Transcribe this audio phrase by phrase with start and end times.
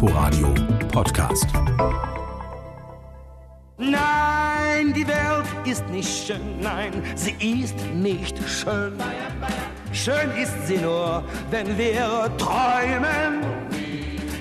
[0.00, 0.54] Inforadio
[0.92, 1.48] Podcast.
[3.78, 8.92] Nein, die Welt ist nicht schön, nein, sie ist nicht schön.
[9.92, 13.42] Schön ist sie nur, wenn wir träumen.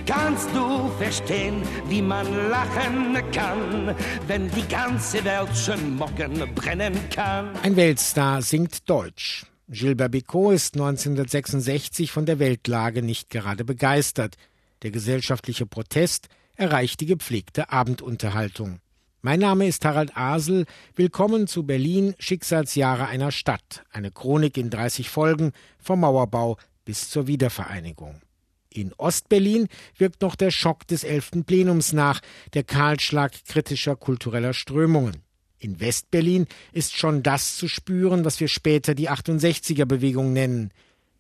[0.06, 3.96] Kannst du verstehen, wie man lachen kann,
[4.28, 7.50] wenn die ganze Welt schon morgen brennen kann?
[7.64, 9.48] Ein Weltstar singt Deutsch.
[9.70, 14.38] Gilbert Bicot ist 1966 von der Weltlage nicht gerade begeistert.
[14.84, 18.80] Der gesellschaftliche Protest erreicht die gepflegte Abendunterhaltung.
[19.22, 20.66] Mein Name ist Harald Asel.
[20.96, 23.84] Willkommen zu Berlin Schicksalsjahre einer Stadt.
[23.92, 28.22] Eine Chronik in 30 Folgen vom Mauerbau bis zur Wiedervereinigung.
[28.70, 29.68] In Ostberlin
[29.98, 31.44] wirkt noch der Schock des 11.
[31.48, 32.22] Plenums nach,
[32.54, 35.24] der Kahlschlag kritischer kultureller Strömungen.
[35.58, 40.72] In Westberlin ist schon das zu spüren, was wir später die 68er Bewegung nennen.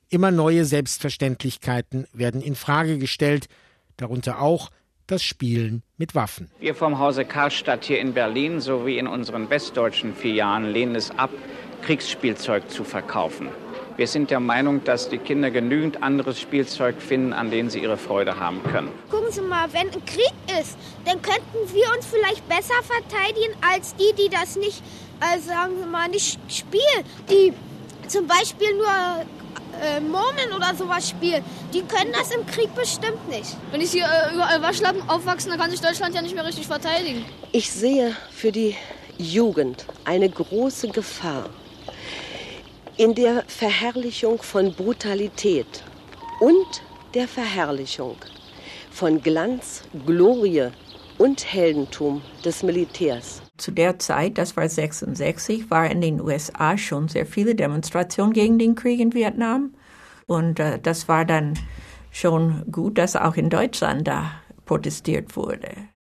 [0.09, 3.47] Immer neue Selbstverständlichkeiten werden in Frage gestellt,
[3.97, 4.70] darunter auch
[5.05, 6.49] das Spielen mit Waffen.
[6.59, 11.30] Wir vom Hause Karlstadt hier in Berlin sowie in unseren westdeutschen Filialen lehnen es ab,
[11.81, 13.49] Kriegsspielzeug zu verkaufen.
[13.97, 17.97] Wir sind der Meinung, dass die Kinder genügend anderes Spielzeug finden, an denen sie ihre
[17.97, 18.89] Freude haben können.
[19.09, 23.95] Gucken Sie mal, wenn ein Krieg ist, dann könnten wir uns vielleicht besser verteidigen als
[23.95, 24.83] die, die das nicht,
[25.19, 27.03] äh, sagen wir mal, nicht spielen.
[27.30, 27.53] Die
[28.08, 29.25] zum Beispiel nur
[29.81, 31.44] äh, Murmeln oder sowas spielen.
[31.73, 33.56] Die können das im Krieg bestimmt nicht.
[33.72, 36.67] Wenn ich hier äh, überall Waschlappen aufwachsen, dann kann sich Deutschland ja nicht mehr richtig
[36.67, 37.25] verteidigen.
[37.52, 38.75] Ich sehe für die
[39.17, 41.50] Jugend eine große Gefahr
[42.98, 45.83] in der Verherrlichung von Brutalität
[46.39, 46.81] und
[47.14, 48.17] der Verherrlichung
[48.92, 50.70] von Glanz, Glorie
[51.17, 53.42] und Heldentum des Militärs.
[53.58, 58.59] Zu der Zeit, das war 66, war in den USA schon sehr viele Demonstrationen gegen
[58.59, 59.73] den Krieg in Vietnam.
[60.27, 61.58] Und äh, das war dann
[62.11, 64.31] schon gut, dass auch in Deutschland da
[64.66, 65.72] protestiert wurde.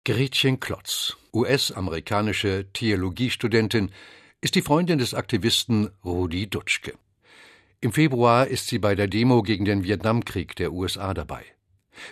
[0.05, 3.91] Gretchen Klotz, US-amerikanische Theologiestudentin,
[4.41, 6.93] ist die Freundin des Aktivisten Rudi Dutschke.
[7.79, 11.43] Im Februar ist sie bei der Demo gegen den Vietnamkrieg der USA dabei.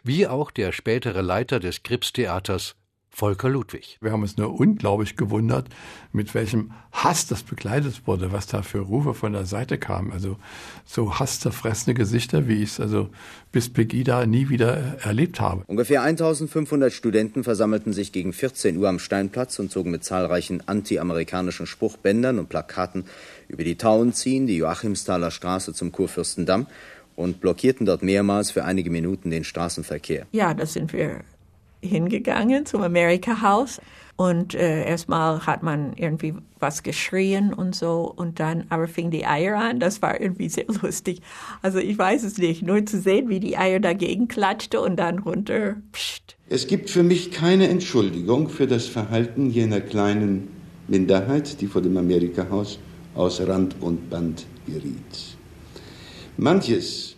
[0.04, 2.76] Wie auch der spätere Leiter des Krips-Theaters
[3.20, 3.98] Volker Ludwig.
[4.00, 5.68] Wir haben uns nur unglaublich gewundert,
[6.14, 10.14] mit welchem Hass das begleitet wurde, was da für Rufe von der Seite kamen.
[10.14, 10.38] Also
[10.86, 13.10] so hasszerfressene Gesichter, wie ich es also
[13.52, 15.64] bis Pegida nie wieder erlebt habe.
[15.68, 21.68] Ungefähr 1500 Studenten versammelten sich gegen 14 Uhr am Steinplatz und zogen mit zahlreichen anti-amerikanischen
[21.68, 23.04] Spruchbändern und Plakaten
[23.50, 26.68] über die Tauenziehen, die Joachimsthaler Straße zum Kurfürstendamm
[27.18, 30.26] und blockierten dort mehrmals für einige Minuten den Straßenverkehr.
[30.32, 31.20] Ja, das sind wir
[31.82, 33.80] hingegangen zum America House
[34.20, 39.26] und äh, erstmal hat man irgendwie was geschrien und so und dann aber fing die
[39.26, 39.80] Eier an.
[39.80, 41.22] Das war irgendwie sehr lustig.
[41.62, 45.20] Also ich weiß es nicht, nur zu sehen, wie die Eier dagegen klatschte und dann
[45.20, 45.78] runter.
[45.94, 46.36] Psst.
[46.50, 50.50] Es gibt für mich keine Entschuldigung für das Verhalten jener kleinen
[50.90, 52.78] Minderheit, die vor dem Amerika Haus
[53.16, 55.38] aus Rand und Band geriet.
[56.36, 57.16] Manches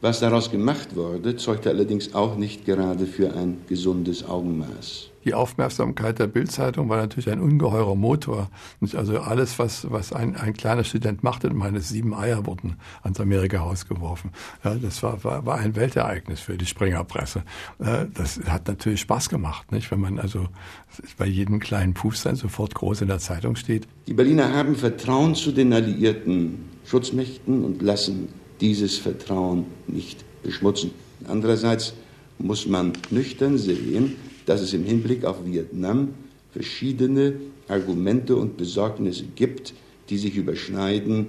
[0.00, 5.10] was daraus gemacht wurde, zeugte allerdings auch nicht gerade für ein gesundes Augenmaß.
[5.26, 8.48] Die Aufmerksamkeit der Bildzeitung war natürlich ein ungeheurer Motor.
[8.94, 13.86] Also alles, was, was ein, ein kleiner Student machte, meine sieben Eier wurden ans Amerika-Haus
[13.86, 14.30] geworfen.
[14.64, 17.42] Ja, das war, war, war ein Weltereignis für die Springerpresse.
[17.78, 19.90] Das hat natürlich Spaß gemacht, nicht?
[19.90, 20.48] wenn man also
[21.18, 23.86] bei jedem kleinen Puffstein sofort groß in der Zeitung steht.
[24.06, 28.28] Die Berliner haben Vertrauen zu den alliierten Schutzmächten und lassen
[28.60, 30.90] dieses Vertrauen nicht beschmutzen.
[31.26, 31.94] Andererseits
[32.38, 34.16] muss man nüchtern sehen,
[34.46, 36.14] dass es im Hinblick auf Vietnam
[36.52, 37.34] verschiedene
[37.68, 39.74] Argumente und Besorgnisse gibt,
[40.08, 41.28] die sich überschneiden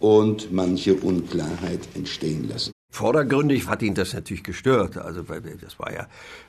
[0.00, 2.72] und manche Unklarheit entstehen lassen.
[2.90, 4.96] Vordergründig hat ihn das natürlich gestört.
[4.96, 6.06] Also das war ja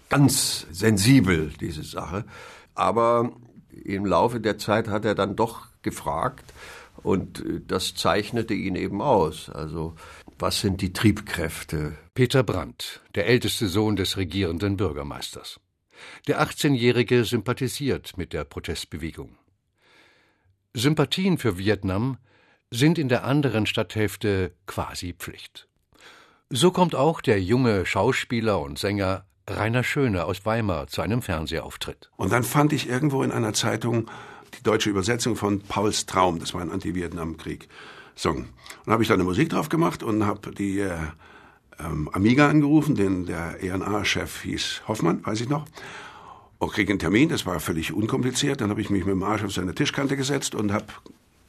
[0.10, 2.26] ganz sensibel, diese Sache.
[2.76, 3.32] Aber
[3.84, 6.54] im Laufe der Zeit hat er dann doch gefragt
[7.02, 9.50] und das zeichnete ihn eben aus.
[9.50, 9.96] Also
[10.44, 11.96] was sind die Triebkräfte?
[12.16, 15.62] Peter Brandt, der älteste Sohn des regierenden Bürgermeisters.
[16.28, 19.38] Der 18-Jährige sympathisiert mit der Protestbewegung.
[20.74, 22.18] Sympathien für Vietnam
[22.72, 25.70] sind in der anderen Stadthälfte quasi Pflicht.
[26.50, 32.12] So kommt auch der junge Schauspieler und Sänger Rainer Schöne aus Weimar zu einem Fernsehauftritt.
[32.18, 34.12] Und dann fand ich irgendwo in einer Zeitung
[34.60, 37.70] die deutsche Übersetzung von Pauls Traum, das war ein Anti-Vietnam-Krieg.
[38.16, 38.48] Song.
[38.86, 40.98] Und habe ich da eine Musik drauf gemacht und habe die äh,
[41.80, 45.66] ähm, Amiga angerufen, den der ENA-Chef hieß Hoffmann, weiß ich noch.
[46.60, 48.62] Und krieg einen Termin, das war völlig unkompliziert.
[48.62, 50.86] Dann habe ich mich mit dem Arsch auf seine Tischkante gesetzt und habe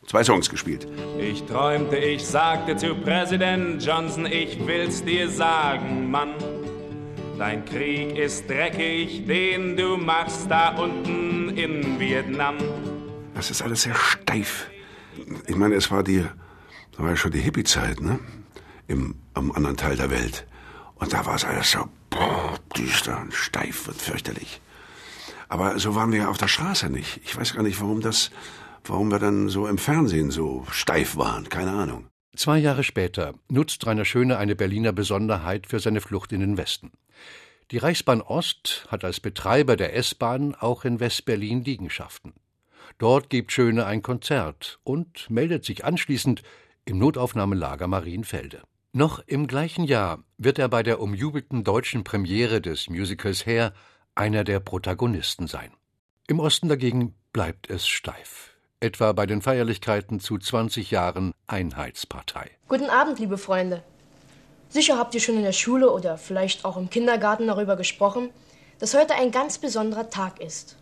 [0.06, 0.88] zwei Songs gespielt.
[1.18, 6.34] Ich träumte, ich sagte zu Präsident Johnson, ich will's dir sagen, Mann.
[7.38, 12.56] Dein Krieg ist dreckig, den du machst da unten in Vietnam.
[13.34, 14.68] Das ist alles sehr steif.
[15.46, 16.24] Ich meine, es war die,
[16.96, 18.18] da war ja schon die Hippie-Zeit, ne?
[18.86, 20.46] Im, am anderen Teil der Welt.
[20.96, 24.60] Und da war es alles so boah, düster und steif und fürchterlich.
[25.48, 27.20] Aber so waren wir auf der Straße nicht.
[27.24, 28.30] Ich weiß gar nicht, warum das,
[28.84, 31.48] warum wir dann so im Fernsehen so steif waren.
[31.48, 32.08] Keine Ahnung.
[32.36, 36.90] Zwei Jahre später nutzt Rainer Schöne eine Berliner Besonderheit für seine Flucht in den Westen.
[37.70, 42.34] Die Reichsbahn Ost hat als Betreiber der S-Bahn auch in West-Berlin Liegenschaften.
[42.98, 46.42] Dort gibt Schöne ein Konzert und meldet sich anschließend
[46.84, 48.62] im Notaufnahmelager Marienfelde.
[48.92, 53.72] Noch im gleichen Jahr wird er bei der umjubelten deutschen Premiere des Musicals Hair
[54.14, 55.72] einer der Protagonisten sein.
[56.26, 58.54] Im Osten dagegen bleibt es steif.
[58.80, 62.50] Etwa bei den Feierlichkeiten zu 20 Jahren Einheitspartei.
[62.68, 63.82] Guten Abend, liebe Freunde.
[64.68, 68.30] Sicher habt ihr schon in der Schule oder vielleicht auch im Kindergarten darüber gesprochen,
[68.78, 70.76] dass heute ein ganz besonderer Tag ist.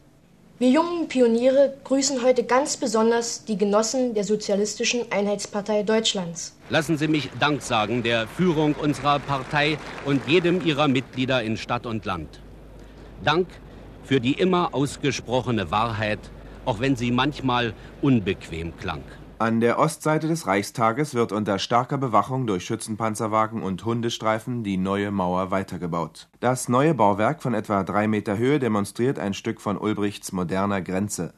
[0.62, 6.54] Wir jungen Pioniere grüßen heute ganz besonders die Genossen der Sozialistischen Einheitspartei Deutschlands.
[6.70, 11.84] Lassen Sie mich Dank sagen der Führung unserer Partei und jedem ihrer Mitglieder in Stadt
[11.84, 12.38] und Land.
[13.24, 13.48] Dank
[14.04, 16.20] für die immer ausgesprochene Wahrheit,
[16.64, 19.02] auch wenn sie manchmal unbequem klang.
[19.42, 25.10] An der Ostseite des Reichstages wird unter starker Bewachung durch Schützenpanzerwagen und Hundestreifen die neue
[25.10, 26.28] Mauer weitergebaut.
[26.38, 31.34] Das neue Bauwerk von etwa drei Meter Höhe demonstriert ein Stück von Ulbrichts moderner Grenze.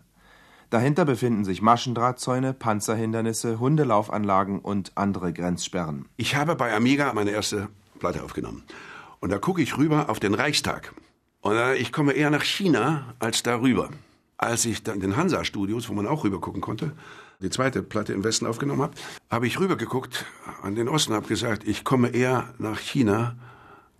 [0.68, 6.04] Dahinter befinden sich Maschendrahtzäune, Panzerhindernisse, Hundelaufanlagen und andere Grenzsperren.
[6.18, 7.68] Ich habe bei Amiga meine erste
[8.00, 8.64] Platte aufgenommen.
[9.20, 10.92] Und da gucke ich rüber auf den Reichstag.
[11.40, 13.88] Und äh, ich komme eher nach China als darüber.
[14.36, 16.92] Als ich dann in den Hansa-Studios, wo man auch rüber gucken konnte,
[17.40, 18.94] die zweite Platte im Westen aufgenommen habe,
[19.30, 20.24] habe ich rübergeguckt
[20.62, 23.34] an den Osten, habe gesagt, ich komme eher nach China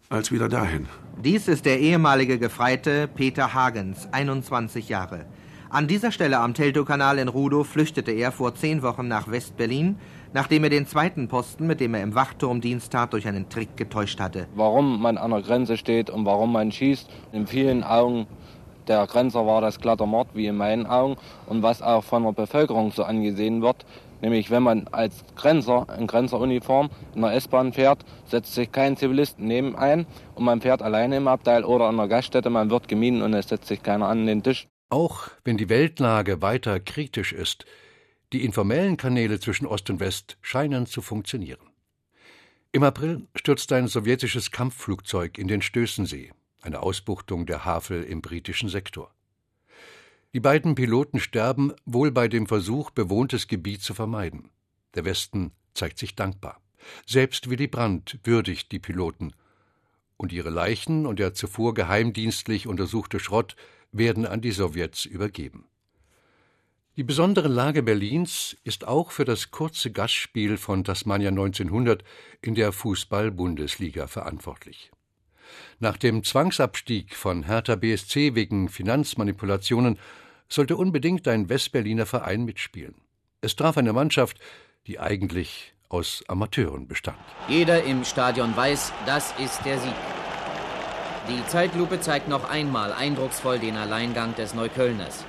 [0.08, 0.86] als wieder dahin.
[1.22, 5.26] Dies ist der ehemalige Gefreite Peter Hagens, 21 Jahre.
[5.70, 9.96] An dieser Stelle am Teltow-Kanal in Rudow flüchtete er vor zehn Wochen nach West-Berlin,
[10.32, 13.76] nachdem er den zweiten Posten, mit dem er im Wachturm Dienst tat, durch einen Trick
[13.76, 14.46] getäuscht hatte.
[14.54, 18.26] Warum man an der Grenze steht und warum man schießt, in vielen Augen
[18.88, 21.16] der Grenzer war das glatter Mord, wie in meinen Augen.
[21.46, 23.84] Und was auch von der Bevölkerung so angesehen wird,
[24.20, 29.38] nämlich wenn man als Grenzer in Grenzeruniform in der S-Bahn fährt, setzt sich kein Zivilist
[29.38, 33.22] neben ein und man fährt alleine im Abteil oder an der Gaststätte, man wird gemieden
[33.22, 34.66] und es setzt sich keiner an den Tisch.
[34.90, 37.64] Auch wenn die Weltlage weiter kritisch ist,
[38.32, 41.60] die informellen Kanäle zwischen Ost und West scheinen zu funktionieren.
[42.72, 46.32] Im April stürzt ein sowjetisches Kampfflugzeug in den Stößensee
[46.64, 49.12] eine Ausbuchtung der Havel im britischen Sektor.
[50.32, 54.50] Die beiden Piloten sterben wohl bei dem Versuch, bewohntes Gebiet zu vermeiden.
[54.94, 56.61] Der Westen zeigt sich dankbar.
[57.06, 59.32] Selbst Willy Brandt würdigt die Piloten.
[60.16, 63.56] Und ihre Leichen und der zuvor geheimdienstlich untersuchte Schrott
[63.93, 65.67] werden an die Sowjets übergeben.
[66.96, 72.05] Die besondere Lage Berlins ist auch für das kurze Gastspiel von Tasmania 1900
[72.40, 74.93] in der Fußball-Bundesliga verantwortlich.
[75.81, 79.99] Nach dem Zwangsabstieg von Hertha BSC wegen Finanzmanipulationen
[80.49, 82.94] sollte unbedingt ein Westberliner Verein mitspielen.
[83.41, 84.38] Es traf eine Mannschaft,
[84.87, 87.19] die eigentlich aus Amateuren bestand.
[87.49, 89.94] Jeder im Stadion weiß, das ist der Sieg.
[91.29, 95.24] Die Zeitlupe zeigt noch einmal eindrucksvoll den Alleingang des Neuköllners.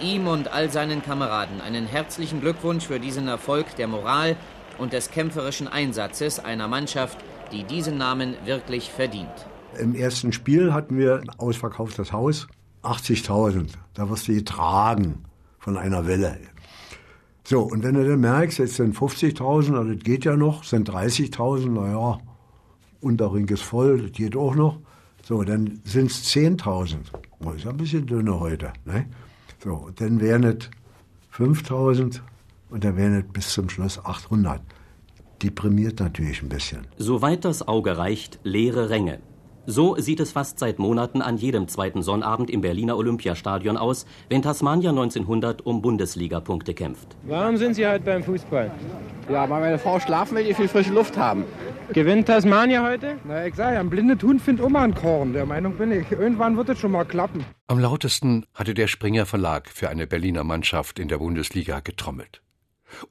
[0.00, 4.36] Ihm und all seinen Kameraden einen herzlichen Glückwunsch für diesen Erfolg der Moral
[4.76, 7.18] und des kämpferischen Einsatzes einer Mannschaft,
[7.50, 9.46] die diesen Namen wirklich verdient.
[9.78, 12.48] Im ersten Spiel hatten wir ein ausverkauftes Haus,
[12.82, 13.72] 80.000.
[13.94, 15.24] Da wirst du getragen
[15.58, 16.38] von einer Welle.
[17.44, 20.90] So, und wenn du dann merkst, jetzt sind 50.000, also das geht ja noch, sind
[20.90, 22.18] 30.000, naja,
[23.00, 24.80] Unterring ist voll, das geht auch noch.
[25.22, 26.96] So, dann sind es 10.000.
[27.40, 28.72] Das ist ein bisschen dünner heute.
[28.84, 29.06] Ne?
[29.62, 30.70] So, dann wären es
[31.36, 32.20] 5.000
[32.70, 34.60] und dann wären es bis zum Schluss 800.
[35.42, 36.86] Deprimiert natürlich ein bisschen.
[36.96, 39.20] Soweit das Auge reicht, leere Ränge.
[39.70, 44.40] So sieht es fast seit Monaten an jedem zweiten Sonnabend im Berliner Olympiastadion aus, wenn
[44.40, 47.14] Tasmania 1900 um Bundesliga-Punkte kämpft.
[47.24, 48.70] Warum sind Sie heute beim Fußball?
[49.28, 51.44] Ja, weil meine Frau schlafen will, die viel frische Luft haben.
[51.92, 53.18] Gewinnt Tasmania heute?
[53.24, 55.34] Na, ich sag ja, ein blinde Hund findet immer ein Korn.
[55.34, 56.10] Der Meinung bin ich.
[56.12, 57.44] Irgendwann wird es schon mal klappen.
[57.66, 62.40] Am lautesten hatte der Springer Verlag für eine Berliner Mannschaft in der Bundesliga getrommelt.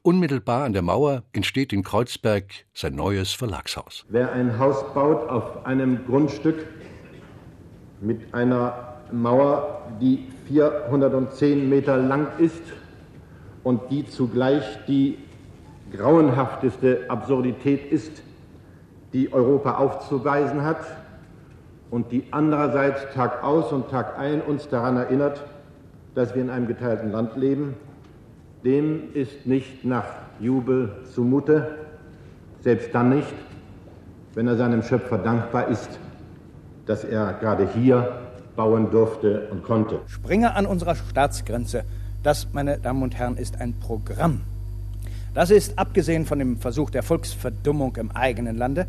[0.02, 2.44] Unmittelbar an der Mauer entsteht in Kreuzberg
[2.74, 4.04] sein neues Verlagshaus.
[4.08, 6.66] Wer ein Haus baut auf einem Grundstück
[8.00, 12.62] mit einer Mauer, die 410 Meter lang ist
[13.62, 15.18] und die zugleich die
[15.92, 18.22] grauenhafteste Absurdität ist,
[19.12, 20.84] die Europa aufzuweisen hat,
[21.90, 25.42] und die andererseits Tag aus und Tag ein uns daran erinnert,
[26.14, 27.74] dass wir in einem geteilten Land leben,
[28.64, 30.04] dem ist nicht nach
[30.40, 31.78] Jubel zumute,
[32.60, 33.34] selbst dann nicht,
[34.34, 35.98] wenn er seinem Schöpfer dankbar ist,
[36.86, 38.20] dass er gerade hier
[38.56, 40.00] bauen durfte und konnte.
[40.06, 41.84] Springer an unserer Staatsgrenze,
[42.22, 44.40] das, meine Damen und Herren, ist ein Programm.
[45.34, 48.86] Das ist, abgesehen von dem Versuch der Volksverdummung im eigenen Lande,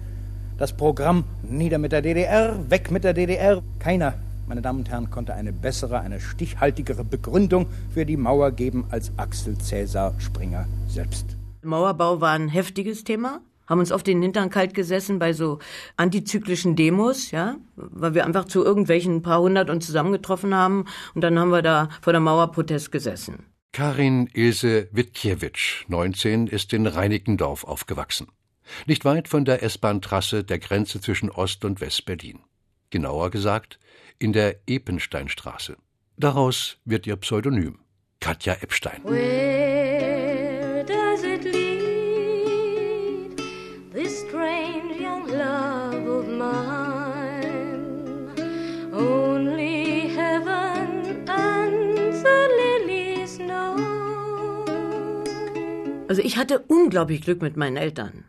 [0.58, 3.62] das Programm Nieder mit der DDR, weg mit der DDR.
[3.78, 4.16] Keiner,
[4.50, 9.12] meine Damen und Herren, konnte eine bessere, eine stichhaltigere Begründung für die Mauer geben als
[9.15, 11.38] Axel Cäsar Springer selbst.
[11.62, 15.60] Mauerbau war ein heftiges Thema haben uns auf den Hintern kalt gesessen bei so
[15.96, 21.38] antizyklischen Demos, ja, weil wir einfach zu irgendwelchen paar hundert uns zusammengetroffen haben und dann
[21.38, 23.46] haben wir da vor der Mauer Protest gesessen.
[23.72, 28.27] Karin Ilse Witkiewicz, 19, ist in Reinickendorf aufgewachsen.
[28.88, 32.39] Nicht weit von der S-Bahn-Trasse der Grenze zwischen Ost- und West-Berlin.
[32.89, 33.79] Genauer gesagt,
[34.20, 35.78] in der Epensteinstraße.
[36.18, 37.80] Daraus wird ihr Pseudonym
[38.20, 39.02] Katja Epstein.
[39.04, 43.42] Where does it lead,
[43.94, 47.30] this strange young love of mine?
[48.94, 53.78] Only heaven and the lilies know.
[56.10, 58.26] Also ich hatte unglaublich Glück mit meinen Eltern.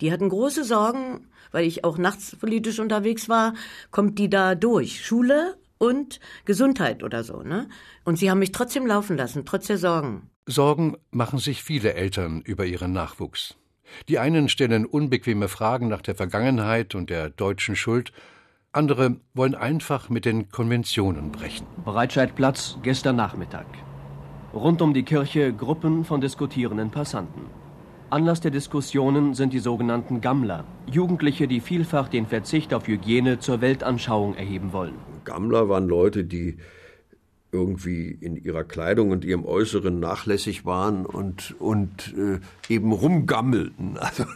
[0.00, 3.54] Die hatten große Sorgen, weil ich auch nachts politisch unterwegs war,
[3.90, 5.04] kommt die da durch.
[5.04, 7.68] Schule und Gesundheit oder so, ne?
[8.04, 10.30] Und sie haben mich trotzdem laufen lassen, trotz der Sorgen.
[10.46, 13.56] Sorgen machen sich viele Eltern über ihren Nachwuchs.
[14.08, 18.12] Die einen stellen unbequeme Fragen nach der Vergangenheit und der deutschen Schuld,
[18.72, 21.66] andere wollen einfach mit den Konventionen brechen.
[21.84, 23.66] Breitscheidplatz gestern Nachmittag.
[24.52, 27.63] Rund um die Kirche Gruppen von diskutierenden Passanten.
[28.10, 33.60] Anlass der Diskussionen sind die sogenannten Gammler, Jugendliche, die vielfach den Verzicht auf Hygiene zur
[33.60, 34.94] Weltanschauung erheben wollen.
[35.24, 36.58] Gammler waren Leute, die
[37.54, 42.40] irgendwie in ihrer Kleidung und ihrem Äußeren nachlässig waren und, und äh,
[42.72, 43.98] eben rumgammelten.
[44.04, 44.26] Also,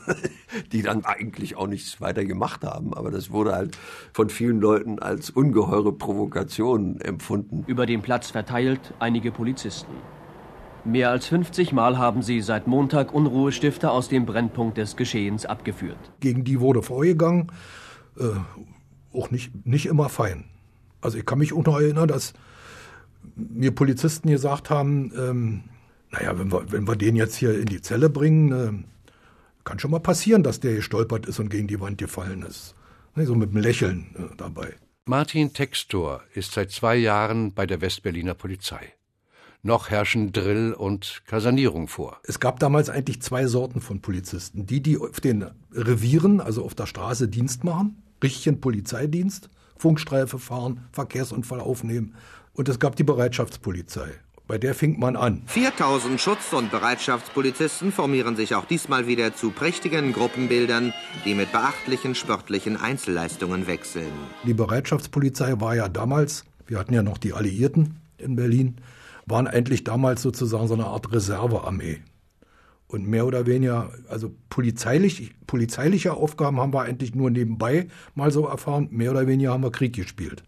[0.72, 2.94] die dann eigentlich auch nichts weiter gemacht haben.
[2.94, 3.76] Aber das wurde halt
[4.12, 7.64] von vielen Leuten als ungeheure Provokation empfunden.
[7.66, 9.92] Über den Platz verteilt einige Polizisten.
[10.88, 15.99] Mehr als 50 Mal haben sie seit Montag Unruhestifter aus dem Brennpunkt des Geschehens abgeführt.
[16.21, 17.52] Gegen die wurde vorgegangen,
[18.18, 18.25] äh,
[19.12, 20.45] auch nicht, nicht immer fein.
[21.02, 22.33] Also ich kann mich auch noch erinnern, dass
[23.37, 25.64] mir Polizisten gesagt haben, ähm,
[26.11, 28.73] naja, wenn wir, wenn wir den jetzt hier in die Zelle bringen, äh,
[29.64, 32.75] kann schon mal passieren, dass der gestolpert ist und gegen die Wand gefallen ist.
[33.14, 34.75] Ne, so mit einem Lächeln äh, dabei.
[35.04, 38.95] Martin Textor ist seit zwei Jahren bei der Westberliner Polizei.
[39.62, 42.21] Noch herrschen Drill und Kasernierung vor.
[42.23, 44.67] Es gab damals eigentlich zwei Sorten von Polizisten.
[44.67, 50.87] Die, die auf den Revieren, also auf der Straße Dienst machen, richtigen Polizeidienst, Funkstreife fahren,
[50.93, 52.15] Verkehrsunfall aufnehmen.
[52.55, 54.09] Und es gab die Bereitschaftspolizei.
[54.47, 55.43] Bei der fing man an.
[55.47, 62.15] 4000 Schutz- und Bereitschaftspolizisten formieren sich auch diesmal wieder zu prächtigen Gruppenbildern, die mit beachtlichen
[62.15, 64.11] sportlichen Einzelleistungen wechseln.
[64.45, 68.77] Die Bereitschaftspolizei war ja damals, wir hatten ja noch die Alliierten in Berlin,
[69.28, 71.99] waren eigentlich damals sozusagen so eine Art Reservearmee.
[72.87, 78.47] Und mehr oder weniger, also polizeilich, polizeiliche Aufgaben haben wir eigentlich nur nebenbei mal so
[78.47, 78.88] erfahren.
[78.90, 80.42] Mehr oder weniger haben wir Krieg gespielt.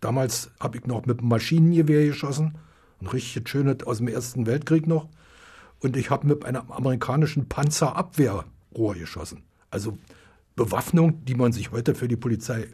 [0.00, 2.56] Damals habe ich noch mit einem Maschinengewehr geschossen,
[3.00, 5.08] ein richtig schönes aus dem Ersten Weltkrieg noch.
[5.80, 9.42] Und ich habe mit einem amerikanischen Panzerabwehrrohr geschossen.
[9.70, 9.98] Also
[10.56, 12.68] Bewaffnung, die man sich heute für die Polizei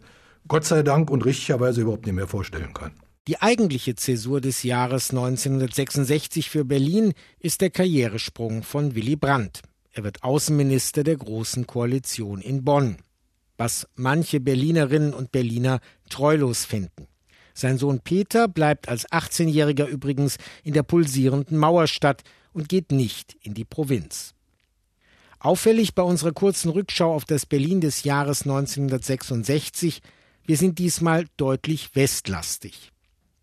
[0.47, 2.93] Gott sei Dank und richtigerweise überhaupt nicht mehr vorstellen kann.
[3.29, 9.61] Die eigentliche Zäsur des Jahres 1966 für Berlin ist der Karrieresprung von Willy Brandt.
[9.93, 12.97] Er wird Außenminister der Großen Koalition in Bonn.
[13.59, 17.07] Was manche Berlinerinnen und Berliner treulos finden.
[17.53, 22.23] Sein Sohn Peter bleibt als 18-Jähriger übrigens in der pulsierenden Mauerstadt
[22.55, 24.33] und geht nicht in die Provinz.
[25.39, 30.01] Auffällig bei unserer kurzen Rückschau auf das Berlin des Jahres 1966,
[30.47, 32.91] wir sind diesmal deutlich westlastig.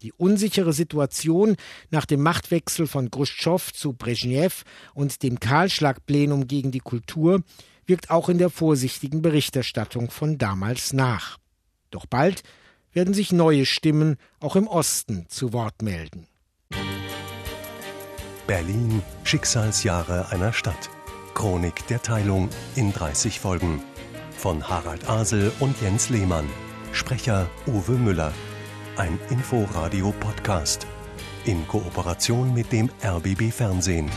[0.05, 1.55] Die unsichere Situation
[1.89, 7.41] nach dem Machtwechsel von Khrushchev zu Brezhnev und dem Kahlschlagplenum gegen die Kultur
[7.87, 11.39] wirkt auch in der vorsichtigen Berichterstattung von damals nach.
[11.89, 12.43] Doch bald
[12.93, 16.27] werden sich neue Stimmen auch im Osten zu Wort melden.
[18.45, 20.91] Berlin Schicksalsjahre einer Stadt.
[21.33, 23.81] Chronik der Teilung in 30 Folgen.
[24.37, 26.47] Von Harald Asel und Jens Lehmann.
[26.91, 28.33] Sprecher Uwe Müller.
[28.97, 30.87] Ein Inforadio-Podcast.
[31.43, 34.09] In Kooperation mit dem RBB Fernsehen.